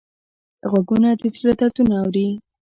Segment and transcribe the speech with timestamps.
[0.69, 2.27] غوږونه د زړه دردونه اوري